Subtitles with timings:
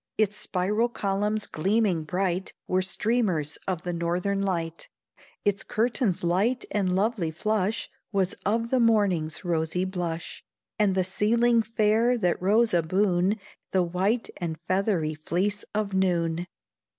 [0.17, 4.89] Its spiral columns gleaming bright Were streamers of the northern light;
[5.45, 10.43] Its curtain's light and lovely flush Was of the morning's rosy blush,
[10.79, 13.37] And the ceiling fair that rose aboon
[13.73, 16.47] The white and feathery fleece of noon.